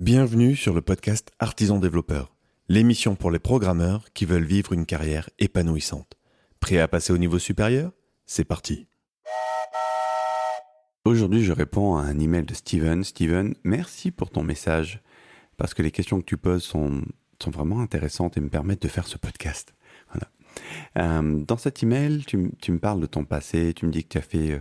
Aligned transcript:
Bienvenue 0.00 0.54
sur 0.54 0.74
le 0.74 0.80
podcast 0.80 1.32
Artisan 1.40 1.80
Développeur, 1.80 2.36
l'émission 2.68 3.16
pour 3.16 3.32
les 3.32 3.40
programmeurs 3.40 4.12
qui 4.14 4.26
veulent 4.26 4.44
vivre 4.44 4.72
une 4.72 4.86
carrière 4.86 5.28
épanouissante. 5.40 6.16
Prêt 6.60 6.78
à 6.78 6.86
passer 6.86 7.12
au 7.12 7.18
niveau 7.18 7.40
supérieur? 7.40 7.90
C'est 8.24 8.44
parti. 8.44 8.86
Aujourd'hui, 11.04 11.42
je 11.42 11.50
réponds 11.50 11.96
à 11.96 12.02
un 12.02 12.20
email 12.20 12.44
de 12.44 12.54
Steven. 12.54 13.02
Steven, 13.02 13.56
merci 13.64 14.12
pour 14.12 14.30
ton 14.30 14.44
message, 14.44 15.02
parce 15.56 15.74
que 15.74 15.82
les 15.82 15.90
questions 15.90 16.20
que 16.20 16.26
tu 16.26 16.36
poses 16.36 16.62
sont, 16.62 17.02
sont 17.42 17.50
vraiment 17.50 17.80
intéressantes 17.80 18.36
et 18.36 18.40
me 18.40 18.50
permettent 18.50 18.82
de 18.82 18.88
faire 18.88 19.08
ce 19.08 19.18
podcast. 19.18 19.74
Voilà. 20.12 21.18
Euh, 21.20 21.42
dans 21.44 21.56
cet 21.56 21.82
email, 21.82 22.24
tu, 22.24 22.36
me 22.36 22.78
parles 22.78 23.00
de 23.00 23.06
ton 23.06 23.24
passé, 23.24 23.74
tu 23.74 23.84
me 23.84 23.90
dis 23.90 24.04
que 24.04 24.10
tu 24.10 24.18
as 24.18 24.22
fait 24.22 24.52
euh, 24.52 24.60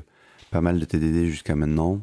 pas 0.50 0.62
mal 0.62 0.80
de 0.80 0.86
TDD 0.86 1.28
jusqu'à 1.28 1.56
maintenant 1.56 2.02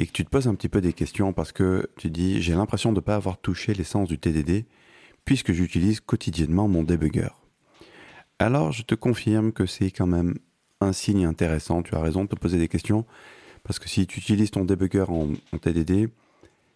et 0.00 0.06
que 0.06 0.12
tu 0.12 0.24
te 0.24 0.30
poses 0.30 0.48
un 0.48 0.54
petit 0.54 0.70
peu 0.70 0.80
des 0.80 0.94
questions 0.94 1.34
parce 1.34 1.52
que 1.52 1.90
tu 1.98 2.08
dis 2.08 2.40
j'ai 2.40 2.54
l'impression 2.54 2.90
de 2.90 2.96
ne 2.96 3.00
pas 3.00 3.16
avoir 3.16 3.38
touché 3.38 3.74
l'essence 3.74 4.08
du 4.08 4.18
TDD 4.18 4.64
puisque 5.26 5.52
j'utilise 5.52 6.00
quotidiennement 6.00 6.68
mon 6.68 6.82
debugger. 6.82 7.28
Alors 8.38 8.72
je 8.72 8.82
te 8.82 8.94
confirme 8.94 9.52
que 9.52 9.66
c'est 9.66 9.90
quand 9.90 10.06
même 10.06 10.38
un 10.80 10.94
signe 10.94 11.26
intéressant, 11.26 11.82
tu 11.82 11.94
as 11.94 12.00
raison 12.00 12.24
de 12.24 12.28
te 12.30 12.34
poser 12.34 12.58
des 12.58 12.66
questions 12.66 13.04
parce 13.62 13.78
que 13.78 13.90
si 13.90 14.06
tu 14.06 14.20
utilises 14.20 14.50
ton 14.50 14.64
debugger 14.64 15.04
en, 15.10 15.32
TDD, 15.58 16.08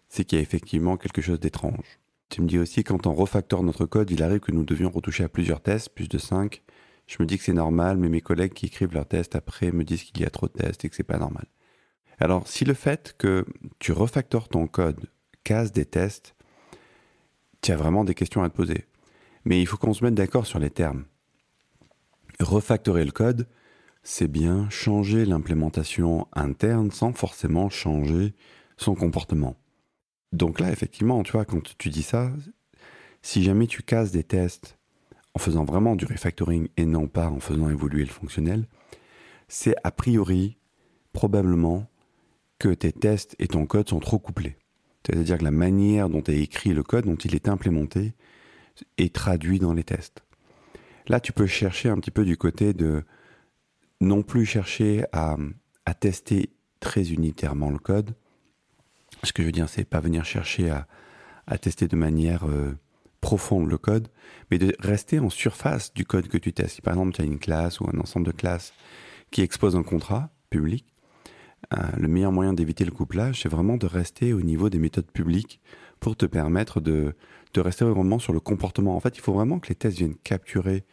c'est 0.07 0.23
qu'il 0.23 0.37
y 0.37 0.39
a 0.39 0.43
effectivement 0.43 0.95
quelque 0.95 1.23
chose 1.23 1.39
d'étrange. 1.39 1.99
Tu 2.29 2.43
me 2.43 2.47
dis 2.47 2.59
aussi 2.59 2.83
quand 2.83 3.07
on 3.07 3.15
refactore 3.15 3.63
notre 3.63 3.87
code, 3.87 4.11
il 4.11 4.21
arrive 4.21 4.39
que 4.39 4.51
nous 4.51 4.63
devions 4.63 4.91
retoucher 4.91 5.23
à 5.23 5.29
plusieurs 5.29 5.61
tests, 5.61 5.89
plus 5.89 6.07
de 6.07 6.19
5. 6.19 6.61
Je 7.07 7.17
me 7.19 7.25
dis 7.25 7.39
que 7.39 7.43
c'est 7.43 7.53
normal, 7.53 7.97
mais 7.97 8.07
mes 8.07 8.21
collègues 8.21 8.53
qui 8.53 8.67
écrivent 8.67 8.93
leurs 8.93 9.07
tests 9.07 9.35
après 9.35 9.71
me 9.71 9.83
disent 9.83 10.03
qu'il 10.03 10.21
y 10.21 10.25
a 10.25 10.29
trop 10.29 10.47
de 10.47 10.53
tests 10.53 10.85
et 10.85 10.89
que 10.89 10.95
c'est 10.95 11.01
pas 11.01 11.17
normal. 11.17 11.47
Alors, 12.19 12.47
si 12.47 12.65
le 12.65 12.73
fait 12.73 13.15
que 13.17 13.45
tu 13.79 13.91
refactores 13.91 14.47
ton 14.47 14.67
code 14.67 15.09
casse 15.43 15.71
des 15.71 15.85
tests, 15.85 16.35
tu 17.61 17.71
as 17.71 17.77
vraiment 17.77 18.03
des 18.03 18.13
questions 18.15 18.43
à 18.43 18.49
te 18.49 18.55
poser. 18.55 18.85
Mais 19.43 19.61
il 19.61 19.65
faut 19.65 19.77
qu'on 19.77 19.93
se 19.93 20.03
mette 20.03 20.15
d'accord 20.15 20.45
sur 20.45 20.59
les 20.59 20.69
termes. 20.69 21.05
Refactorer 22.39 23.05
le 23.05 23.11
code, 23.11 23.47
c'est 24.03 24.27
bien 24.27 24.69
changer 24.69 25.25
l'implémentation 25.25 26.27
interne 26.33 26.91
sans 26.91 27.13
forcément 27.13 27.69
changer 27.69 28.33
son 28.77 28.95
comportement. 28.95 29.55
Donc 30.31 30.59
là, 30.59 30.71
effectivement, 30.71 31.23
tu 31.23 31.31
vois, 31.31 31.45
quand 31.45 31.75
tu 31.77 31.89
dis 31.89 32.03
ça, 32.03 32.31
si 33.21 33.43
jamais 33.43 33.67
tu 33.67 33.83
casses 33.83 34.11
des 34.11 34.23
tests 34.23 34.77
en 35.33 35.39
faisant 35.39 35.63
vraiment 35.63 35.95
du 35.95 36.05
refactoring 36.05 36.69
et 36.77 36.85
non 36.85 37.07
pas 37.07 37.29
en 37.29 37.39
faisant 37.39 37.69
évoluer 37.69 38.03
le 38.03 38.11
fonctionnel, 38.11 38.67
c'est 39.47 39.75
a 39.83 39.91
priori 39.91 40.57
probablement 41.13 41.87
que 42.59 42.69
tes 42.69 42.91
tests 42.91 43.35
et 43.39 43.47
ton 43.47 43.65
code 43.65 43.89
sont 43.89 43.99
trop 43.99 44.19
couplés. 44.19 44.57
C'est-à-dire 45.05 45.37
que 45.37 45.43
la 45.43 45.51
manière 45.51 46.09
dont 46.09 46.23
est 46.23 46.39
écrit 46.39 46.73
le 46.73 46.83
code, 46.83 47.05
dont 47.05 47.15
il 47.15 47.35
est 47.35 47.47
implémenté, 47.47 48.13
est 48.97 49.13
traduit 49.13 49.59
dans 49.59 49.73
les 49.73 49.83
tests. 49.83 50.23
Là, 51.07 51.19
tu 51.19 51.31
peux 51.31 51.45
chercher 51.45 51.89
un 51.89 51.97
petit 51.97 52.11
peu 52.11 52.25
du 52.25 52.37
côté 52.37 52.73
de 52.73 53.03
non 54.01 54.23
plus 54.23 54.45
chercher 54.45 55.05
à, 55.11 55.37
tester 55.99 56.49
très 56.79 57.11
unitairement 57.11 57.69
le 57.69 57.77
code. 57.77 58.15
Ce 59.23 59.31
que 59.31 59.43
je 59.43 59.47
veux 59.47 59.51
dire, 59.51 59.69
c'est 59.69 59.85
pas 59.85 59.99
venir 59.99 60.25
chercher 60.25 60.71
à, 60.71 61.57
tester 61.57 61.87
de 61.87 61.95
manière 61.95 62.47
euh, 62.47 62.75
profonde 63.21 63.69
le 63.69 63.77
code, 63.77 64.07
mais 64.49 64.57
de 64.57 64.75
rester 64.79 65.19
en 65.19 65.29
surface 65.29 65.93
du 65.93 66.05
code 66.05 66.27
que 66.27 66.37
tu 66.37 66.53
testes. 66.53 66.75
Si 66.75 66.81
par 66.81 66.93
exemple 66.95 67.13
tu 67.13 67.21
as 67.21 67.25
une 67.25 67.39
classe 67.39 67.79
ou 67.79 67.87
un 67.91 67.99
ensemble 67.99 68.25
de 68.25 68.31
classes 68.31 68.73
qui 69.31 69.41
expose 69.41 69.75
un 69.75 69.83
contrat 69.83 70.31
public, 70.49 70.85
le 71.71 72.07
meilleur 72.07 72.31
moyen 72.31 72.53
d'éviter 72.53 72.85
le 72.85 72.91
couplage, 72.91 73.41
c'est 73.41 73.49
vraiment 73.49 73.77
de 73.77 73.85
rester 73.85 74.33
au 74.33 74.41
niveau 74.41 74.69
des 74.69 74.79
méthodes 74.79 75.09
publiques 75.11 75.61
pour 75.99 76.15
te 76.15 76.25
permettre 76.25 76.79
de, 76.79 77.15
de 77.53 77.61
rester 77.61 77.85
vraiment 77.85 78.19
sur 78.19 78.33
le 78.33 78.39
comportement. 78.39 78.95
En 78.95 78.99
fait, 78.99 79.17
il 79.17 79.21
faut 79.21 79.33
vraiment 79.33 79.59
que 79.59 79.69
les 79.69 79.75
tests 79.75 79.97
viennent 79.97 80.15
capturer 80.15 80.83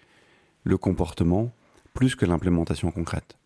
le 0.65 0.79
comportement 0.79 1.53
plus 1.95 2.15
que 2.15 2.25
l'implémentation 2.25 2.91
concrète. 2.91 3.37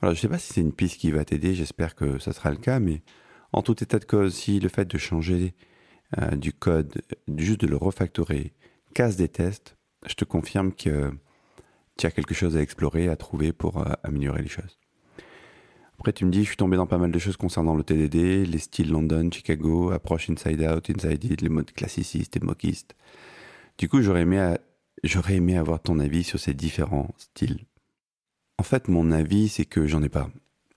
Voilà, 0.00 0.14
je 0.14 0.18
ne 0.18 0.22
sais 0.22 0.28
pas 0.28 0.38
si 0.38 0.52
c'est 0.52 0.60
une 0.60 0.72
piste 0.72 0.98
qui 0.98 1.10
va 1.10 1.24
t'aider, 1.24 1.54
j'espère 1.54 1.94
que 1.94 2.18
ça 2.18 2.32
sera 2.32 2.50
le 2.50 2.56
cas, 2.56 2.80
mais 2.80 3.02
en 3.52 3.62
tout 3.62 3.82
état 3.82 3.98
de 3.98 4.04
cause, 4.04 4.34
si 4.34 4.60
le 4.60 4.68
fait 4.68 4.86
de 4.86 4.98
changer 4.98 5.54
euh, 6.18 6.36
du 6.36 6.52
code, 6.52 7.02
juste 7.36 7.60
de 7.60 7.66
le 7.66 7.76
refactorer, 7.76 8.52
casse 8.94 9.16
des 9.16 9.28
tests, 9.28 9.76
je 10.06 10.14
te 10.14 10.24
confirme 10.24 10.72
que 10.72 11.12
tu 11.96 12.06
as 12.06 12.10
quelque 12.10 12.34
chose 12.34 12.56
à 12.56 12.62
explorer, 12.62 13.08
à 13.08 13.16
trouver 13.16 13.52
pour 13.52 13.78
euh, 13.78 13.92
améliorer 14.02 14.42
les 14.42 14.48
choses. 14.48 14.78
Après, 16.00 16.14
tu 16.14 16.24
me 16.24 16.30
dis, 16.30 16.44
je 16.44 16.48
suis 16.48 16.56
tombé 16.56 16.78
dans 16.78 16.86
pas 16.86 16.96
mal 16.96 17.12
de 17.12 17.18
choses 17.18 17.36
concernant 17.36 17.74
le 17.74 17.84
TDD, 17.84 18.46
les 18.46 18.58
styles 18.58 18.90
London, 18.90 19.28
Chicago, 19.30 19.90
approche 19.90 20.30
inside 20.30 20.62
out, 20.62 20.88
inside 20.88 21.22
in, 21.26 21.34
les 21.42 21.50
modes 21.50 21.72
classicistes 21.72 22.34
et 22.38 22.40
moquistes. 22.40 22.96
Du 23.76 23.86
coup, 23.86 24.00
j'aurais 24.00 24.22
aimé, 24.22 24.54
j'aurais 25.04 25.34
aimé 25.34 25.58
avoir 25.58 25.82
ton 25.82 25.98
avis 25.98 26.24
sur 26.24 26.40
ces 26.40 26.54
différents 26.54 27.14
styles. 27.18 27.66
En 28.56 28.62
fait, 28.62 28.88
mon 28.88 29.10
avis, 29.10 29.50
c'est 29.50 29.66
que 29.66 29.86
j'en 29.86 30.02
ai 30.02 30.08
pas. 30.08 30.30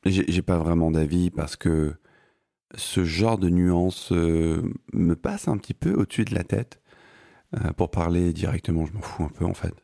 J'ai 0.06 0.42
pas 0.42 0.58
vraiment 0.58 0.92
d'avis 0.92 1.30
parce 1.30 1.56
que 1.56 1.96
ce 2.76 3.06
genre 3.06 3.38
de 3.38 3.48
nuances 3.48 4.12
euh, 4.12 4.74
me 4.92 5.16
passe 5.16 5.48
un 5.48 5.58
petit 5.58 5.74
peu 5.74 5.94
au-dessus 5.94 6.26
de 6.26 6.36
la 6.36 6.44
tête. 6.44 6.82
Euh, 7.56 7.72
pour 7.72 7.92
parler 7.92 8.34
directement, 8.34 8.86
je 8.86 8.92
m'en 8.92 9.02
fous 9.02 9.24
un 9.24 9.30
peu 9.30 9.46
en 9.46 9.54
fait. 9.54 9.83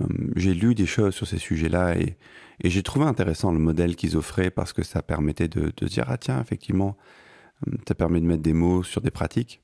Euh, 0.00 0.06
j'ai 0.36 0.54
lu 0.54 0.74
des 0.74 0.86
choses 0.86 1.14
sur 1.14 1.26
ces 1.26 1.38
sujets-là 1.38 1.96
et, 1.98 2.16
j'ai 2.62 2.82
trouvé 2.84 3.04
intéressant 3.04 3.52
le 3.52 3.58
modèle 3.58 3.96
qu'ils 3.96 4.16
offraient 4.16 4.50
parce 4.50 4.72
que 4.72 4.84
ça 4.84 5.02
permettait 5.02 5.48
de, 5.48 5.72
de 5.76 5.86
dire 5.86 6.04
ah 6.06 6.16
tiens 6.16 6.40
effectivement 6.40 6.96
euh, 7.66 7.72
ça 7.86 7.94
permet 7.96 8.20
de 8.20 8.26
mettre 8.26 8.42
des 8.42 8.52
mots 8.52 8.82
sur 8.84 9.00
des 9.00 9.10
pratiques. 9.10 9.60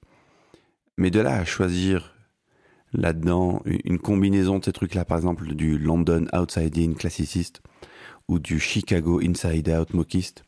Mais 0.96 1.10
de 1.10 1.20
là 1.20 1.36
à 1.36 1.44
choisir 1.44 2.14
là-dedans 2.92 3.62
une 3.84 3.98
combinaison 3.98 4.58
de 4.58 4.64
ces 4.64 4.72
trucs-là, 4.72 5.04
par 5.04 5.18
exemple 5.18 5.54
du 5.54 5.78
London 5.78 6.26
Outside 6.32 6.76
In 6.78 6.94
classiciste 6.94 7.62
ou 8.28 8.38
du 8.38 8.58
Chicago 8.58 9.20
Inside 9.20 9.68
Out 9.68 9.94
moquiste, 9.94 10.44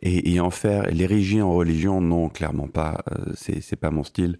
et, 0.00 0.38
en 0.38 0.50
faire 0.50 0.82
l'ériger 0.90 1.42
en 1.42 1.52
religion, 1.52 2.00
non, 2.00 2.28
clairement 2.28 2.68
pas, 2.68 3.02
euh, 3.10 3.32
c'est 3.34 3.76
pas 3.76 3.90
mon 3.90 4.04
style. 4.04 4.38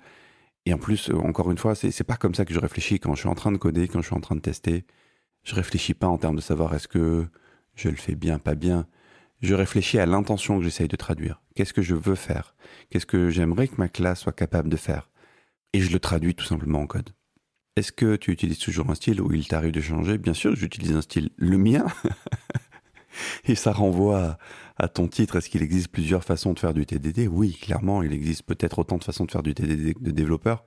Et 0.69 0.75
en 0.75 0.79
plus, 0.79 1.09
euh, 1.09 1.15
encore 1.15 1.51
une 1.51 1.56
fois, 1.56 1.75
c'est 1.75 2.05
pas 2.05 2.19
comme 2.19 2.34
ça 2.34 2.45
que 2.45 2.53
je 2.53 2.59
réfléchis 2.59 3.01
quand 3.01 3.15
je 3.15 3.21
suis 3.21 3.29
en 3.29 3.34
train 3.34 3.51
de 3.51 3.56
coder, 3.56 3.89
quand 3.89 4.03
je 4.03 4.06
suis 4.06 4.15
en 4.15 4.21
train 4.21 4.34
de 4.34 4.43
tester. 4.43 4.84
Je 5.43 5.55
réfléchis 5.55 5.95
pas 5.95 6.09
en 6.09 6.19
termes 6.19 6.37
de 6.37 6.43
savoir 6.43 6.75
est-ce 6.75 6.87
que 6.87 7.27
je 7.75 7.89
le 7.89 7.97
fais 7.97 8.15
bien, 8.15 8.39
pas 8.39 8.55
bien. 8.55 8.87
Je 9.41 9.55
réfléchis 9.55 9.99
à 9.99 10.05
l'intention 10.05 10.59
que 10.59 10.65
j'essaye 10.65 10.87
de 10.87 10.97
traduire. 10.97 11.41
Qu'est-ce 11.55 11.73
que 11.73 11.81
je 11.81 11.95
veux 11.95 12.17
faire? 12.17 12.55
Qu'est-ce 12.91 13.07
que 13.07 13.31
j'aimerais 13.31 13.67
que 13.67 13.77
ma 13.78 13.89
classe 13.89 14.21
soit 14.21 14.34
capable 14.34 14.69
de 14.69 14.77
faire? 14.77 15.09
Et 15.73 15.81
je 15.81 15.91
le 15.91 16.01
traduis 16.01 16.34
tout 16.34 16.45
simplement 16.45 16.83
en 16.83 16.87
code. 16.87 17.09
Est-ce 17.77 17.91
que 17.91 18.17
tu 18.17 18.31
utilises 18.31 18.59
toujours 18.59 18.91
un 18.91 18.95
style 18.95 19.23
ou 19.23 19.33
il 19.33 19.49
t'arrive 19.49 19.73
de 19.73 19.81
changer? 19.81 20.19
Bien 20.19 20.34
sûr, 20.34 20.55
j'utilise 20.55 20.95
un 20.95 21.01
style, 21.01 21.31
le 21.39 21.57
mien? 21.57 21.87
Et 23.47 23.55
ça 23.55 23.73
renvoie 23.73 24.39
à, 24.77 24.89
ton 24.89 25.09
titre. 25.09 25.37
Est-ce 25.37 25.51
qu'il 25.51 25.63
existe 25.63 25.89
plusieurs 25.89 26.25
façons 26.25 26.53
de 26.53 26.59
faire 26.59 26.75
du 26.75 26.87
TDD 26.87 27.29
Oui, 27.29 27.59
clairement, 27.61 28.03
il 28.03 28.13
existe 28.13 28.43
peut-être 28.43 28.79
autant 28.79 28.99
de 28.99 29.05
façons 29.05 29.25
de 29.25 29.31
faire 29.31 29.43
du 29.43 29.55
TDD 29.55 29.97
de 30.01 30.11
développeur. 30.11 30.65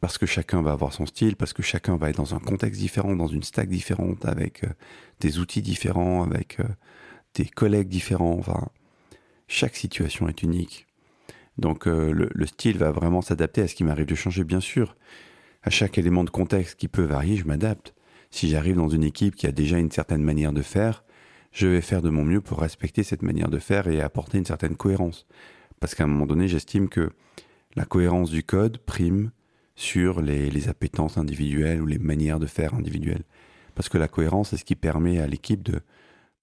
Parce 0.00 0.16
que 0.16 0.26
chacun 0.26 0.62
va 0.62 0.72
avoir 0.72 0.92
son 0.92 1.04
style, 1.04 1.36
parce 1.36 1.52
que 1.52 1.62
chacun 1.62 1.96
va 1.96 2.08
être 2.08 2.16
dans 2.16 2.34
un 2.34 2.38
contexte 2.38 2.80
différent, 2.80 3.14
dans 3.14 3.26
une 3.26 3.42
stack 3.42 3.68
différente, 3.68 4.24
avec 4.24 4.64
euh, 4.64 4.68
des 5.20 5.38
outils 5.38 5.60
différents, 5.60 6.22
avec 6.22 6.58
euh, 6.60 6.64
des 7.34 7.44
collègues 7.44 7.88
différents. 7.88 8.36
Enfin, 8.38 8.68
chaque 9.46 9.76
situation 9.76 10.28
est 10.28 10.42
unique. 10.42 10.86
Donc 11.58 11.86
euh, 11.86 12.12
le, 12.12 12.46
style 12.46 12.78
va 12.78 12.90
vraiment 12.90 13.20
s'adapter 13.20 13.60
à 13.60 13.68
ce 13.68 13.74
qui 13.74 13.84
m'arrive 13.84 14.06
de 14.06 14.14
changer, 14.14 14.44
bien 14.44 14.60
sûr. 14.60 14.96
À 15.62 15.68
chaque 15.68 15.98
élément 15.98 16.24
de 16.24 16.30
contexte 16.30 16.78
qui 16.78 16.88
peut 16.88 17.04
varier, 17.04 17.36
je 17.36 17.44
m'adapte. 17.44 17.94
Si 18.30 18.48
j'arrive 18.48 18.76
dans 18.76 18.88
une 18.88 19.04
équipe 19.04 19.36
qui 19.36 19.46
a 19.46 19.52
déjà 19.52 19.78
une 19.78 19.90
certaine 19.90 20.22
manière 20.22 20.52
de 20.52 20.62
faire, 20.62 21.04
je 21.52 21.66
vais 21.66 21.80
faire 21.80 22.02
de 22.02 22.10
mon 22.10 22.24
mieux 22.24 22.40
pour 22.40 22.60
respecter 22.60 23.02
cette 23.02 23.22
manière 23.22 23.48
de 23.48 23.58
faire 23.58 23.88
et 23.88 24.00
apporter 24.00 24.38
une 24.38 24.44
certaine 24.44 24.76
cohérence. 24.76 25.26
Parce 25.80 25.94
qu'à 25.94 26.04
un 26.04 26.08
moment 26.08 26.26
donné, 26.26 26.46
j'estime 26.46 26.88
que 26.88 27.10
la 27.74 27.84
cohérence 27.84 28.30
du 28.30 28.42
code 28.42 28.78
prime 28.78 29.30
sur 29.74 30.20
les, 30.20 30.68
appétences 30.68 31.16
individuelles 31.16 31.80
ou 31.80 31.86
les 31.86 31.98
manières 31.98 32.38
de 32.38 32.46
faire 32.46 32.74
individuelles. 32.74 33.24
Parce 33.74 33.88
que 33.88 33.98
la 33.98 34.08
cohérence, 34.08 34.50
c'est 34.50 34.58
ce 34.58 34.64
qui 34.64 34.76
permet 34.76 35.18
à 35.20 35.26
l'équipe 35.26 35.62
de, 35.62 35.80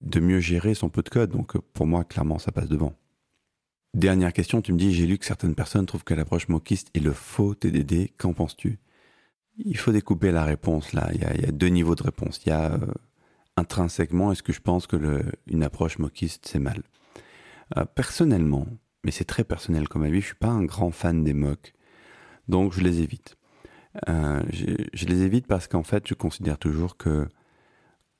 de 0.00 0.20
mieux 0.20 0.40
gérer 0.40 0.74
son 0.74 0.88
peu 0.88 1.02
de 1.02 1.08
code. 1.08 1.30
Donc 1.30 1.56
pour 1.72 1.86
moi, 1.86 2.04
clairement, 2.04 2.38
ça 2.38 2.52
passe 2.52 2.68
devant. 2.68 2.94
Dernière 3.94 4.32
question, 4.32 4.60
tu 4.60 4.72
me 4.72 4.78
dis, 4.78 4.92
j'ai 4.92 5.06
lu 5.06 5.18
que 5.18 5.24
certaines 5.24 5.54
personnes 5.54 5.86
trouvent 5.86 6.04
que 6.04 6.14
l'approche 6.14 6.48
moquiste 6.48 6.90
est 6.94 7.00
le 7.00 7.12
faux 7.12 7.54
TDD. 7.54 8.10
Qu'en 8.18 8.32
penses-tu? 8.32 8.78
Il 9.56 9.76
faut 9.76 9.92
découper 9.92 10.30
la 10.30 10.44
réponse 10.44 10.92
là. 10.92 11.08
Il 11.14 11.22
y, 11.22 11.24
a, 11.24 11.34
il 11.34 11.42
y 11.42 11.46
a, 11.46 11.52
deux 11.52 11.68
niveaux 11.68 11.94
de 11.94 12.02
réponse. 12.02 12.40
Il 12.44 12.50
y 12.50 12.52
a 12.52 12.74
euh, 12.74 12.86
intrinsèquement, 13.58 14.32
est-ce 14.32 14.42
que 14.42 14.52
je 14.52 14.60
pense 14.60 14.86
que 14.86 15.22
une 15.46 15.62
approche 15.62 15.98
moquiste, 15.98 16.46
c'est 16.46 16.58
mal? 16.58 16.82
Euh, 17.76 17.84
Personnellement, 17.84 18.66
mais 19.04 19.10
c'est 19.10 19.24
très 19.24 19.44
personnel 19.44 19.88
comme 19.88 20.04
avis, 20.04 20.20
je 20.20 20.26
suis 20.26 20.34
pas 20.34 20.48
un 20.48 20.64
grand 20.64 20.90
fan 20.90 21.24
des 21.24 21.34
mocs, 21.34 21.74
donc 22.48 22.72
je 22.72 22.80
les 22.80 23.00
évite. 23.00 23.36
Euh, 24.08 24.42
je, 24.50 25.06
les 25.06 25.22
évite 25.22 25.46
parce 25.46 25.66
qu'en 25.66 25.82
fait, 25.82 26.06
je 26.06 26.14
considère 26.14 26.58
toujours 26.58 26.96
que 26.96 27.26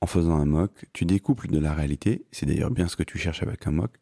en 0.01 0.07
faisant 0.07 0.35
un 0.37 0.45
mock, 0.45 0.85
tu 0.93 1.05
découples 1.05 1.47
de 1.47 1.59
la 1.59 1.73
réalité. 1.73 2.25
C'est 2.31 2.45
d'ailleurs 2.45 2.71
bien 2.71 2.87
ce 2.87 2.95
que 2.95 3.03
tu 3.03 3.17
cherches 3.17 3.43
avec 3.43 3.67
un 3.67 3.71
mock. 3.71 3.97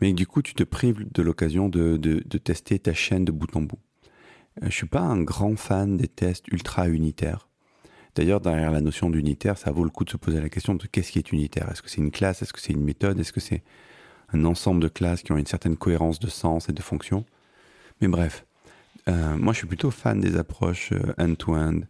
mais 0.00 0.12
du 0.12 0.26
coup, 0.26 0.42
tu 0.42 0.54
te 0.54 0.62
prives 0.62 1.10
de 1.10 1.22
l'occasion 1.22 1.68
de, 1.68 1.96
de, 1.96 2.38
tester 2.38 2.78
ta 2.78 2.94
chaîne 2.94 3.24
de 3.24 3.32
bout 3.32 3.54
en 3.56 3.62
bout. 3.62 3.78
Euh, 4.62 4.66
je 4.66 4.74
suis 4.74 4.86
pas 4.86 5.00
un 5.00 5.22
grand 5.22 5.56
fan 5.56 5.96
des 5.96 6.08
tests 6.08 6.46
ultra 6.48 6.88
unitaires. 6.88 7.47
D'ailleurs, 8.18 8.40
derrière 8.40 8.72
la 8.72 8.80
notion 8.80 9.10
d'unitaire, 9.10 9.56
ça 9.56 9.70
vaut 9.70 9.84
le 9.84 9.90
coup 9.90 10.04
de 10.04 10.10
se 10.10 10.16
poser 10.16 10.40
la 10.40 10.48
question 10.48 10.74
de 10.74 10.84
qu'est-ce 10.88 11.12
qui 11.12 11.20
est 11.20 11.30
unitaire? 11.30 11.70
Est-ce 11.70 11.82
que 11.82 11.88
c'est 11.88 12.00
une 12.00 12.10
classe? 12.10 12.42
Est-ce 12.42 12.52
que 12.52 12.60
c'est 12.60 12.72
une 12.72 12.82
méthode? 12.82 13.20
Est-ce 13.20 13.32
que 13.32 13.38
c'est 13.38 13.62
un 14.32 14.44
ensemble 14.44 14.82
de 14.82 14.88
classes 14.88 15.22
qui 15.22 15.30
ont 15.30 15.38
une 15.38 15.46
certaine 15.46 15.76
cohérence 15.76 16.18
de 16.18 16.26
sens 16.26 16.68
et 16.68 16.72
de 16.72 16.82
fonction? 16.82 17.24
Mais 18.00 18.08
bref, 18.08 18.44
euh, 19.08 19.36
moi 19.36 19.52
je 19.52 19.58
suis 19.58 19.68
plutôt 19.68 19.92
fan 19.92 20.18
des 20.18 20.36
approches 20.36 20.90
euh, 20.90 21.14
end-to-end, 21.16 21.82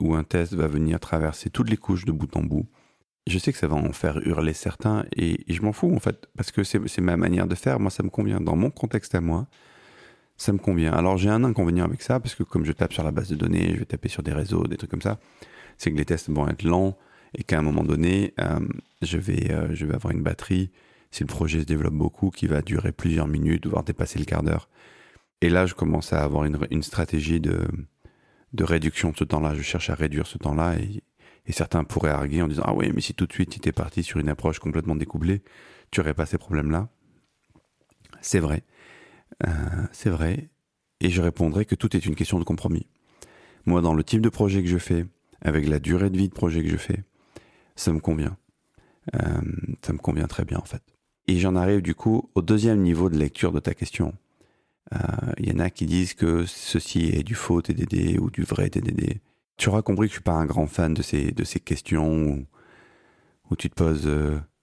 où 0.00 0.14
un 0.14 0.24
test 0.24 0.54
va 0.54 0.66
venir 0.68 0.98
traverser 0.98 1.50
toutes 1.50 1.68
les 1.68 1.76
couches 1.76 2.06
de 2.06 2.12
bout 2.12 2.34
en 2.34 2.42
bout. 2.42 2.64
Je 3.26 3.38
sais 3.38 3.52
que 3.52 3.58
ça 3.58 3.66
va 3.66 3.76
en 3.76 3.92
faire 3.92 4.26
hurler 4.26 4.54
certains 4.54 5.04
et, 5.14 5.44
je 5.52 5.60
m'en 5.60 5.74
fous 5.74 5.94
en 5.94 6.00
fait, 6.00 6.28
parce 6.34 6.50
que 6.50 6.64
c'est 6.64 7.00
ma 7.02 7.18
manière 7.18 7.46
de 7.46 7.54
faire, 7.54 7.78
moi 7.78 7.90
ça 7.90 8.02
me 8.02 8.08
convient. 8.08 8.40
Dans 8.40 8.56
mon 8.56 8.70
contexte 8.70 9.14
à 9.14 9.20
moi, 9.20 9.48
ça 10.40 10.54
me 10.54 10.58
convient. 10.58 10.92
Alors 10.94 11.18
j'ai 11.18 11.28
un 11.28 11.44
inconvénient 11.44 11.84
avec 11.84 12.00
ça, 12.00 12.18
parce 12.18 12.34
que 12.34 12.42
comme 12.42 12.64
je 12.64 12.72
tape 12.72 12.94
sur 12.94 13.04
la 13.04 13.10
base 13.10 13.28
de 13.28 13.36
données, 13.36 13.74
je 13.74 13.80
vais 13.80 13.84
taper 13.84 14.08
sur 14.08 14.22
des 14.22 14.32
réseaux, 14.32 14.66
des 14.66 14.78
trucs 14.78 14.90
comme 14.90 15.02
ça, 15.02 15.20
c'est 15.76 15.92
que 15.92 15.96
les 15.98 16.06
tests 16.06 16.30
vont 16.30 16.48
être 16.48 16.62
lents 16.62 16.96
et 17.36 17.44
qu'à 17.44 17.58
un 17.58 17.62
moment 17.62 17.84
donné, 17.84 18.32
euh, 18.40 18.58
je, 19.02 19.18
vais, 19.18 19.52
euh, 19.52 19.68
je 19.74 19.84
vais 19.84 19.94
avoir 19.94 20.14
une 20.14 20.22
batterie, 20.22 20.70
si 21.10 21.24
le 21.24 21.26
projet 21.26 21.60
se 21.60 21.64
développe 21.66 21.92
beaucoup, 21.92 22.30
qui 22.30 22.46
va 22.46 22.62
durer 22.62 22.90
plusieurs 22.90 23.28
minutes, 23.28 23.66
voire 23.66 23.84
dépasser 23.84 24.18
le 24.18 24.24
quart 24.24 24.42
d'heure. 24.42 24.70
Et 25.42 25.50
là, 25.50 25.66
je 25.66 25.74
commence 25.74 26.14
à 26.14 26.22
avoir 26.22 26.44
une, 26.44 26.82
stratégie 26.82 27.40
de, 27.40 27.68
de 28.54 28.64
réduction 28.64 29.10
de 29.10 29.18
ce 29.18 29.24
temps-là. 29.24 29.54
Je 29.54 29.62
cherche 29.62 29.90
à 29.90 29.94
réduire 29.94 30.26
ce 30.26 30.38
temps-là 30.38 30.76
et, 30.78 31.02
et 31.46 31.52
certains 31.52 31.84
pourraient 31.84 32.10
arguer 32.10 32.40
en 32.40 32.48
disant 32.48 32.64
Ah 32.64 32.72
oui, 32.72 32.90
mais 32.94 33.02
si 33.02 33.12
tout 33.12 33.26
de 33.26 33.32
suite 33.32 33.50
tu 33.50 33.58
étais 33.58 33.72
parti 33.72 34.02
sur 34.02 34.18
une 34.18 34.30
approche 34.30 34.58
complètement 34.58 34.96
découplée, 34.96 35.42
tu 35.90 36.00
n'aurais 36.00 36.14
pas 36.14 36.24
ces 36.24 36.38
problèmes-là. 36.38 36.88
C'est 38.22 38.40
vrai. 38.40 38.64
Euh, 39.46 39.50
c'est 39.92 40.10
vrai. 40.10 40.50
Et 41.00 41.10
je 41.10 41.22
répondrai 41.22 41.64
que 41.64 41.74
tout 41.74 41.96
est 41.96 42.04
une 42.04 42.14
question 42.14 42.38
de 42.38 42.44
compromis. 42.44 42.86
Moi, 43.66 43.80
dans 43.80 43.94
le 43.94 44.04
type 44.04 44.20
de 44.20 44.28
projet 44.28 44.62
que 44.62 44.68
je 44.68 44.78
fais, 44.78 45.06
avec 45.40 45.66
la 45.68 45.78
durée 45.78 46.10
de 46.10 46.18
vie 46.18 46.28
de 46.28 46.34
projet 46.34 46.62
que 46.62 46.68
je 46.68 46.76
fais, 46.76 47.04
ça 47.76 47.92
me 47.92 48.00
convient. 48.00 48.36
Euh, 49.14 49.40
ça 49.82 49.92
me 49.92 49.98
convient 49.98 50.26
très 50.26 50.44
bien 50.44 50.58
en 50.58 50.64
fait. 50.64 50.82
Et 51.26 51.38
j'en 51.38 51.56
arrive 51.56 51.80
du 51.80 51.94
coup 51.94 52.30
au 52.34 52.42
deuxième 52.42 52.82
niveau 52.82 53.08
de 53.08 53.16
lecture 53.16 53.52
de 53.52 53.60
ta 53.60 53.74
question. 53.74 54.14
Il 54.92 54.98
euh, 54.98 55.52
y 55.52 55.52
en 55.52 55.58
a 55.60 55.70
qui 55.70 55.86
disent 55.86 56.14
que 56.14 56.44
ceci 56.46 57.06
est 57.06 57.22
du 57.22 57.34
faux 57.34 57.62
TDD 57.62 58.18
ou 58.18 58.30
du 58.30 58.42
vrai 58.42 58.68
TDD 58.68 59.20
tu 59.60 59.68
auras 59.68 59.82
compris 59.82 60.08
que 60.08 60.12
je 60.12 60.16
suis 60.16 60.22
pas 60.22 60.32
un 60.32 60.46
grand 60.46 60.66
fan 60.66 60.94
de 60.94 61.02
ces, 61.02 61.32
de 61.32 61.44
ces 61.44 61.60
questions 61.60 62.46
où, 63.50 63.56
tu 63.56 63.68
te 63.68 63.74
poses 63.74 64.10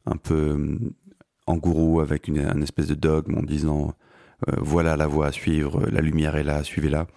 un 0.06 0.18
peu 0.18 0.80
en 1.46 1.58
gourou 1.58 2.00
avec 2.00 2.28
une, 2.28 2.40
un 2.40 2.62
espèce 2.62 2.88
de 2.88 2.96
dogme 2.96 3.38
en 3.38 3.44
disant 3.44 3.94
voilà 4.58 4.96
la 4.98 5.08
voie 5.08 5.28
à 5.28 5.32
suivre, 5.32 5.86
la 5.90 6.02
lumière 6.02 6.36
est 6.36 6.44
là, 6.44 6.64
suivez-la. 6.64 7.08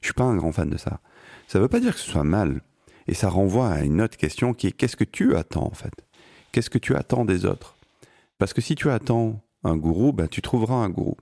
Je 0.00 0.08
suis 0.08 0.14
pas 0.14 0.24
un 0.24 0.36
grand 0.36 0.52
fan 0.52 0.70
de 0.70 0.76
ça. 0.76 1.00
Ça 1.46 1.60
veut 1.60 1.68
pas 1.68 1.80
dire 1.80 1.94
que 1.94 2.00
ce 2.00 2.10
soit 2.10 2.24
mal. 2.24 2.62
Et 3.06 3.14
ça 3.14 3.28
renvoie 3.28 3.68
à 3.68 3.82
une 3.82 4.00
autre 4.00 4.16
question 4.16 4.54
qui 4.54 4.68
est 4.68 4.72
qu'est-ce 4.72 4.96
que 4.96 5.04
tu 5.04 5.36
attends 5.36 5.66
en 5.66 5.74
fait? 5.74 5.92
Qu'est-ce 6.52 6.70
que 6.70 6.78
tu 6.78 6.94
attends 6.94 7.24
des 7.24 7.44
autres? 7.44 7.76
Parce 8.38 8.52
que 8.52 8.60
si 8.60 8.74
tu 8.74 8.90
attends 8.90 9.42
un 9.64 9.76
gourou, 9.76 10.12
ben, 10.12 10.28
tu 10.28 10.42
trouveras 10.42 10.76
un 10.76 10.88
gourou. 10.88 11.16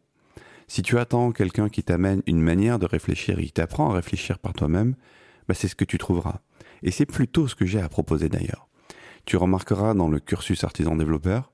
Si 0.69 0.83
tu 0.83 0.99
attends 0.99 1.33
quelqu'un 1.33 1.69
qui 1.69 1.83
t'amène 1.83 2.23
une 2.27 2.41
manière 2.41 2.79
de 2.79 2.87
réfléchir 2.87 3.39
et 3.39 3.45
qui 3.45 3.53
t'apprend 3.53 3.91
à 3.91 3.95
réfléchir 3.95 4.39
par 4.39 4.53
toi-même, 4.53 4.95
bah, 5.49 5.55
c'est 5.55 5.69
ce 5.69 5.75
que 5.75 5.85
tu 5.85 5.99
trouveras. 5.99 6.41
Et 6.83 6.91
c'est 6.91 7.07
plutôt 7.07 7.49
ce 7.49 7.55
que 7.55 7.67
j'ai 7.67 7.81
à 7.81 7.89
proposer 7.89 8.29
d'ailleurs. 8.29 8.69
Tu 9.25 9.37
remarqueras 9.37 9.95
dans 9.95 10.09
le 10.09 10.21
cursus 10.21 10.65
artisan 10.65 10.97
développeur, 10.97 11.50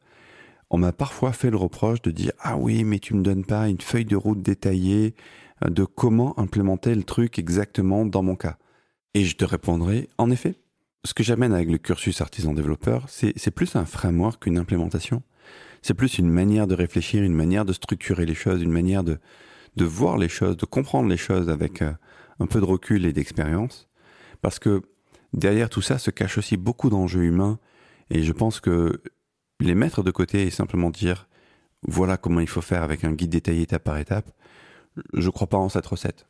on 0.70 0.78
m'a 0.78 0.92
parfois 0.92 1.32
fait 1.32 1.50
le 1.50 1.56
reproche 1.56 2.02
de 2.02 2.10
dire 2.10 2.32
ah 2.40 2.56
oui 2.56 2.84
mais 2.84 2.98
tu 2.98 3.14
me 3.14 3.22
donnes 3.22 3.44
pas 3.44 3.68
une 3.68 3.80
feuille 3.80 4.04
de 4.04 4.16
route 4.16 4.42
détaillée 4.42 5.14
euh, 5.64 5.70
de 5.70 5.84
comment 5.84 6.38
implémenter 6.38 6.94
le 6.94 7.04
truc 7.04 7.38
exactement 7.38 8.04
dans 8.04 8.22
mon 8.22 8.36
cas. 8.36 8.58
Et 9.14 9.24
je 9.24 9.36
te 9.36 9.44
répondrai 9.44 10.08
en 10.18 10.30
effet. 10.30 10.54
Ce 11.04 11.14
que 11.14 11.22
j'amène 11.22 11.52
avec 11.52 11.70
le 11.70 11.78
cursus 11.78 12.20
artisan 12.20 12.52
développeur, 12.52 13.06
c'est 13.08 13.50
plus 13.52 13.76
un 13.76 13.84
framework 13.84 14.42
qu'une 14.42 14.58
implémentation. 14.58 15.22
C'est 15.80 15.94
plus 15.94 16.18
une 16.18 16.28
manière 16.28 16.66
de 16.66 16.74
réfléchir, 16.74 17.22
une 17.22 17.32
manière 17.32 17.64
de 17.64 17.72
structurer 17.72 18.26
les 18.26 18.34
choses, 18.34 18.60
une 18.60 18.72
manière 18.72 19.04
de, 19.04 19.18
de 19.76 19.84
voir 19.84 20.18
les 20.18 20.28
choses, 20.28 20.56
de 20.56 20.66
comprendre 20.66 21.08
les 21.08 21.16
choses 21.16 21.48
avec 21.48 21.80
euh, 21.80 21.92
un 22.40 22.46
peu 22.46 22.58
de 22.58 22.64
recul 22.64 23.06
et 23.06 23.12
d'expérience, 23.12 23.88
parce 24.42 24.58
que 24.58 24.82
derrière 25.32 25.70
tout 25.70 25.82
ça 25.82 25.98
se 25.98 26.10
cache 26.10 26.38
aussi 26.38 26.56
beaucoup 26.56 26.90
d'enjeux 26.90 27.22
humains, 27.22 27.58
et 28.10 28.22
je 28.22 28.32
pense 28.32 28.60
que 28.60 29.00
les 29.60 29.74
mettre 29.74 30.02
de 30.02 30.10
côté 30.10 30.42
et 30.46 30.50
simplement 30.50 30.90
dire 30.90 31.28
voilà 31.82 32.16
comment 32.16 32.40
il 32.40 32.48
faut 32.48 32.60
faire 32.60 32.82
avec 32.82 33.04
un 33.04 33.12
guide 33.12 33.30
détaillé 33.30 33.62
étape 33.62 33.84
par 33.84 33.98
étape, 33.98 34.30
je 35.12 35.30
crois 35.30 35.46
pas 35.46 35.58
en 35.58 35.68
cette 35.68 35.86
recette. 35.86 36.26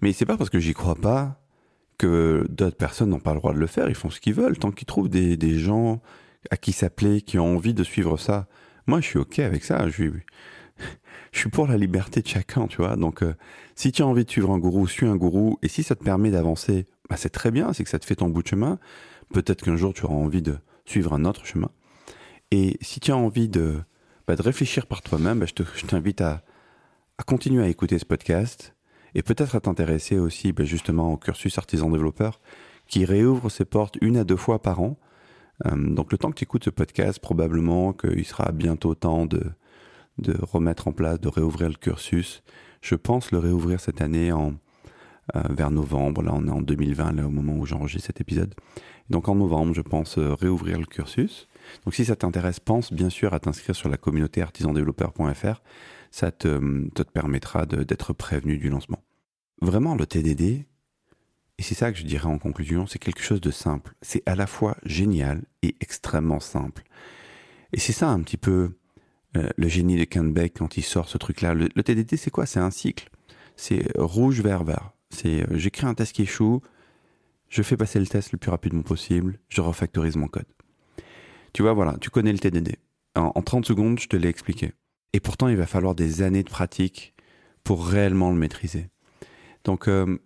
Mais 0.00 0.12
c'est 0.12 0.26
pas 0.26 0.36
parce 0.36 0.50
que 0.50 0.58
j'y 0.58 0.74
crois 0.74 0.96
pas 0.96 1.40
que 1.98 2.44
d'autres 2.48 2.76
personnes 2.76 3.10
n'ont 3.10 3.20
pas 3.20 3.32
le 3.32 3.38
droit 3.38 3.52
de 3.52 3.58
le 3.58 3.66
faire, 3.66 3.88
ils 3.88 3.94
font 3.94 4.10
ce 4.10 4.20
qu'ils 4.20 4.34
veulent, 4.34 4.58
tant 4.58 4.72
qu'ils 4.72 4.86
trouvent 4.86 5.08
des, 5.08 5.58
gens 5.58 6.00
à 6.50 6.56
qui 6.56 6.72
s'appeler, 6.72 7.20
qui 7.20 7.38
ont 7.38 7.56
envie 7.56 7.74
de 7.74 7.84
suivre 7.84 8.16
ça. 8.16 8.48
Moi, 8.86 9.00
je 9.00 9.06
suis 9.06 9.18
OK 9.18 9.38
avec 9.38 9.62
ça. 9.62 9.88
Je, 9.88 10.04
je 11.32 11.38
suis 11.38 11.50
pour 11.50 11.68
la 11.68 11.76
liberté 11.76 12.20
de 12.20 12.26
chacun, 12.26 12.66
tu 12.66 12.78
vois. 12.78 12.96
Donc, 12.96 13.22
euh, 13.22 13.34
si 13.76 13.92
tu 13.92 14.02
as 14.02 14.06
envie 14.06 14.24
de 14.24 14.30
suivre 14.30 14.50
un 14.50 14.58
gourou, 14.58 14.88
suis 14.88 15.06
un 15.06 15.14
gourou. 15.14 15.58
Et 15.62 15.68
si 15.68 15.84
ça 15.84 15.94
te 15.94 16.02
permet 16.02 16.32
d'avancer, 16.32 16.86
bah, 17.08 17.16
c'est 17.16 17.30
très 17.30 17.52
bien, 17.52 17.72
c'est 17.72 17.84
que 17.84 17.90
ça 17.90 18.00
te 18.00 18.04
fait 18.04 18.16
ton 18.16 18.28
bout 18.28 18.42
de 18.42 18.48
chemin. 18.48 18.80
Peut-être 19.32 19.62
qu'un 19.62 19.76
jour, 19.76 19.94
tu 19.94 20.04
auras 20.04 20.14
envie 20.14 20.42
de 20.42 20.58
suivre 20.84 21.12
un 21.12 21.24
autre 21.24 21.46
chemin. 21.46 21.70
Et 22.54 22.76
si 22.82 23.00
tu 23.00 23.10
as 23.10 23.16
envie 23.16 23.48
de, 23.48 23.80
bah, 24.28 24.34
réfléchir 24.38 24.86
par 24.86 25.00
toi-même, 25.00 25.38
bah, 25.38 25.46
je 25.46 25.86
t'invite 25.86 26.20
à, 26.20 26.42
à 27.16 27.22
continuer 27.22 27.64
à 27.64 27.68
écouter 27.68 27.98
ce 27.98 28.04
podcast 28.04 28.74
et 29.14 29.22
peut-être 29.22 29.56
à 29.56 29.60
t'intéresser 29.60 30.18
aussi 30.18 30.52
justement 30.58 31.14
au 31.14 31.16
cursus 31.16 31.56
artisan 31.56 31.88
développeur 31.88 32.42
qui 32.86 33.06
réouvre 33.06 33.48
ses 33.48 33.64
portes 33.64 33.96
une 34.02 34.18
à 34.18 34.24
deux 34.24 34.36
fois 34.36 34.60
par 34.60 34.82
an. 34.82 34.98
Euh, 35.64 35.76
donc 35.76 36.12
le 36.12 36.18
temps 36.18 36.30
que 36.30 36.36
tu 36.36 36.44
écoutes 36.44 36.64
ce 36.64 36.70
podcast, 36.70 37.20
probablement 37.20 37.94
qu'il 37.94 38.26
sera 38.26 38.52
bientôt 38.52 38.94
temps 38.94 39.24
de, 39.24 39.44
de 40.18 40.36
remettre 40.42 40.88
en 40.88 40.92
place, 40.92 41.20
de 41.20 41.28
réouvrir 41.28 41.70
le 41.70 41.76
cursus. 41.76 42.42
Je 42.82 42.96
pense 42.96 43.32
le 43.32 43.38
réouvrir 43.38 43.80
cette 43.80 44.02
année 44.02 44.30
en, 44.30 44.52
euh, 45.34 45.42
vers 45.48 45.70
novembre. 45.70 46.22
Là, 46.22 46.32
on 46.34 46.46
est 46.46 46.50
en 46.50 46.60
2020, 46.60 47.12
là, 47.12 47.26
au 47.26 47.30
moment 47.30 47.56
où 47.56 47.64
j'enregistre 47.64 48.08
cet 48.08 48.20
épisode. 48.20 48.54
Donc 49.08 49.30
en 49.30 49.36
novembre, 49.36 49.72
je 49.72 49.80
pense 49.80 50.18
euh, 50.18 50.34
réouvrir 50.34 50.78
le 50.78 50.84
cursus. 50.84 51.48
Donc 51.84 51.94
si 51.94 52.04
ça 52.04 52.16
t'intéresse, 52.16 52.60
pense 52.60 52.92
bien 52.92 53.10
sûr 53.10 53.34
à 53.34 53.40
t'inscrire 53.40 53.74
sur 53.74 53.88
la 53.88 53.96
communauté 53.96 54.42
artisandéveloppeur.fr. 54.42 55.62
Ça 56.10 56.30
te, 56.30 57.02
permettra 57.04 57.66
d'être 57.66 58.12
prévenu 58.12 58.58
du 58.58 58.68
lancement. 58.68 59.02
Vraiment, 59.60 59.94
le 59.94 60.06
TDD, 60.06 60.66
et 61.58 61.62
c'est 61.62 61.74
ça 61.74 61.92
que 61.92 61.98
je 61.98 62.04
dirais 62.04 62.26
en 62.26 62.38
conclusion, 62.38 62.86
c'est 62.86 62.98
quelque 62.98 63.22
chose 63.22 63.40
de 63.40 63.50
simple. 63.50 63.94
C'est 64.02 64.22
à 64.26 64.34
la 64.34 64.46
fois 64.46 64.76
génial 64.84 65.42
et 65.62 65.76
extrêmement 65.80 66.40
simple. 66.40 66.82
Et 67.72 67.80
c'est 67.80 67.92
ça 67.92 68.10
un 68.10 68.20
petit 68.20 68.36
peu 68.36 68.72
euh, 69.36 69.48
le 69.56 69.68
génie 69.68 69.96
de 69.96 70.04
Kent 70.04 70.52
quand 70.56 70.76
il 70.76 70.82
sort 70.82 71.08
ce 71.08 71.16
truc-là. 71.18 71.54
Le, 71.54 71.68
TDD, 71.68 72.16
c'est 72.16 72.30
quoi? 72.30 72.46
C'est 72.46 72.60
un 72.60 72.70
cycle. 72.70 73.08
C'est 73.56 73.86
rouge, 73.96 74.40
vert, 74.40 74.64
vert. 74.64 74.92
C'est 75.10 75.42
euh, 75.42 75.56
j'écris 75.56 75.86
un 75.86 75.94
test 75.94 76.14
qui 76.14 76.22
échoue, 76.22 76.62
je 77.48 77.62
fais 77.62 77.76
passer 77.76 78.00
le 78.00 78.06
test 78.06 78.32
le 78.32 78.38
plus 78.38 78.50
rapidement 78.50 78.82
possible, 78.82 79.38
je 79.48 79.60
refactorise 79.60 80.16
mon 80.16 80.26
code. 80.26 80.46
Tu 81.52 81.62
vois, 81.62 81.72
voilà, 81.72 81.96
tu 82.00 82.10
connais 82.10 82.32
le 82.32 82.38
TDD. 82.38 82.76
En, 83.14 83.42
30 83.42 83.66
secondes, 83.66 84.00
je 84.00 84.08
te 84.08 84.16
l'ai 84.16 84.28
expliqué. 84.28 84.72
Et 85.12 85.20
pourtant, 85.20 85.48
il 85.48 85.56
va 85.56 85.66
falloir 85.66 85.94
des 85.94 86.22
années 86.22 86.42
de 86.42 86.48
pratique 86.48 87.14
pour 87.62 87.86
réellement 87.86 88.30
le 88.30 88.38
maîtriser. 88.38 88.88
Donc, 89.64 89.86
euh, 89.86 90.18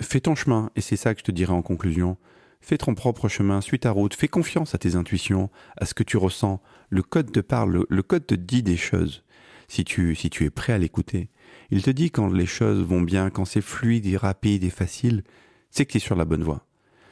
fais 0.00 0.20
ton 0.20 0.34
chemin, 0.34 0.70
et 0.76 0.80
c'est 0.80 0.96
ça 0.96 1.14
que 1.14 1.20
je 1.20 1.24
te 1.24 1.32
dirais 1.32 1.52
en 1.52 1.62
conclusion. 1.62 2.16
Fais 2.62 2.78
ton 2.78 2.94
propre 2.94 3.28
chemin, 3.28 3.60
suis 3.60 3.78
ta 3.78 3.90
route, 3.90 4.14
fais 4.14 4.28
confiance 4.28 4.74
à 4.74 4.78
tes 4.78 4.94
intuitions, 4.94 5.50
à 5.76 5.86
ce 5.86 5.94
que 5.94 6.02
tu 6.02 6.16
ressens. 6.16 6.60
Le 6.88 7.02
code 7.02 7.32
te 7.32 7.40
parle, 7.40 7.84
le, 7.88 8.02
code 8.02 8.26
te 8.26 8.34
dit 8.34 8.62
des 8.62 8.76
choses. 8.76 9.24
Si 9.68 9.84
tu, 9.84 10.14
si 10.14 10.30
tu 10.30 10.44
es 10.44 10.50
prêt 10.50 10.72
à 10.72 10.78
l'écouter, 10.78 11.30
il 11.70 11.82
te 11.82 11.90
dit 11.90 12.10
quand 12.10 12.28
les 12.28 12.46
choses 12.46 12.82
vont 12.82 13.02
bien, 13.02 13.30
quand 13.30 13.44
c'est 13.44 13.60
fluide 13.60 14.06
et 14.06 14.16
rapide 14.16 14.64
et 14.64 14.70
facile, 14.70 15.22
c'est 15.70 15.86
que 15.86 15.92
tu 15.92 15.98
es 15.98 16.00
sur 16.00 16.16
la 16.16 16.24
bonne 16.24 16.42
voie. 16.42 16.66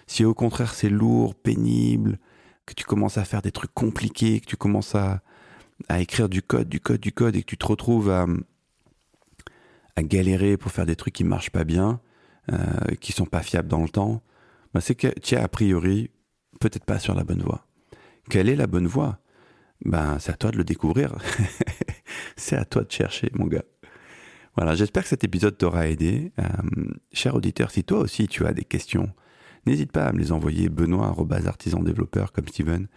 Si 0.06 0.24
au 0.24 0.34
contraire 0.34 0.74
c'est 0.74 0.90
lourd, 0.90 1.34
pénible, 1.34 2.18
que 2.68 2.74
tu 2.74 2.84
commences 2.84 3.16
à 3.16 3.24
faire 3.24 3.42
des 3.42 3.52
trucs 3.52 3.72
compliqués, 3.72 4.40
que 4.40 4.46
tu 4.46 4.56
commences 4.56 4.94
à, 4.94 5.22
écrire 5.98 6.28
du 6.28 6.42
code, 6.42 6.68
du 6.68 6.80
code, 6.80 7.00
du 7.00 7.12
code, 7.12 7.34
et 7.36 7.40
que 7.40 7.46
tu 7.46 7.56
te 7.56 7.66
retrouves 7.66 8.10
à, 8.10 8.26
galérer 10.00 10.56
pour 10.56 10.70
faire 10.70 10.86
des 10.86 10.94
trucs 10.94 11.14
qui 11.14 11.24
marchent 11.24 11.50
pas 11.50 11.64
bien, 11.64 12.00
euh, 12.52 12.56
qui 13.00 13.10
sont 13.10 13.26
pas 13.26 13.42
fiables 13.42 13.68
dans 13.68 13.82
le 13.82 13.88
temps, 13.88 14.22
bah, 14.72 14.80
c'est 14.80 14.94
que 14.94 15.08
tu 15.18 15.34
es 15.34 15.38
a 15.38 15.48
priori 15.48 16.10
peut-être 16.60 16.84
pas 16.84 17.00
sur 17.00 17.14
la 17.14 17.24
bonne 17.24 17.42
voie. 17.42 17.66
Quelle 18.30 18.48
est 18.48 18.54
la 18.54 18.68
bonne 18.68 18.86
voie? 18.86 19.18
Ben, 19.84 20.18
c'est 20.20 20.32
à 20.32 20.36
toi 20.36 20.50
de 20.50 20.58
le 20.58 20.64
découvrir. 20.64 21.16
c'est 22.36 22.56
à 22.56 22.64
toi 22.64 22.84
de 22.84 22.92
chercher, 22.92 23.30
mon 23.34 23.46
gars. 23.46 23.64
Voilà, 24.56 24.74
j'espère 24.74 25.02
que 25.02 25.08
cet 25.08 25.24
épisode 25.24 25.56
t'aura 25.56 25.88
aidé. 25.88 26.32
Euh, 26.38 26.44
cher 27.12 27.34
auditeur, 27.34 27.70
si 27.70 27.82
toi 27.82 27.98
aussi 27.98 28.28
tu 28.28 28.46
as 28.46 28.52
des 28.52 28.64
questions, 28.64 29.12
n'hésite 29.66 29.92
pas 29.92 30.06
à 30.06 30.12
me 30.12 30.18
les 30.18 30.32
envoyer 30.32 30.68
benoît 30.68 31.14
artisan 31.46 31.82
développeur 31.82 32.32
comme 32.32 32.48
Steven 32.48 32.88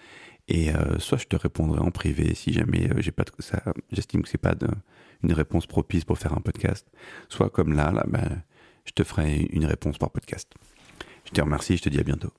Et 0.48 0.74
euh, 0.74 1.00
soit 1.00 1.18
je 1.18 1.28
te 1.28 1.36
répondrai 1.36 1.80
en 1.80 1.92
privé 1.92 2.34
si 2.36 2.54
jamais 2.54 2.90
euh, 2.92 3.02
j'ai 3.02 3.12
pas 3.12 3.24
de, 3.24 3.32
ça, 3.40 3.62
j'estime 3.92 4.24
que 4.24 4.30
c'est 4.30 4.38
pas 4.38 4.56
de, 4.56 4.68
une 5.24 5.34
réponse 5.34 5.68
propice 5.68 6.06
pour 6.06 6.18
faire 6.18 6.34
un 6.34 6.42
podcast. 6.42 6.88
Soit 7.30 7.50
comme 7.50 7.74
là, 7.74 7.92
là, 7.92 8.06
ben, 8.08 8.44
je 8.86 8.92
te 8.92 9.04
ferai 9.04 9.48
une 9.52 9.66
réponse 9.66 9.98
par 9.98 10.10
podcast. 10.12 10.52
Je 11.26 11.32
te 11.32 11.42
remercie, 11.42 11.78
je 11.78 11.84
te 11.84 11.90
dis 11.90 12.00
à 12.00 12.04
bientôt. 12.04 12.34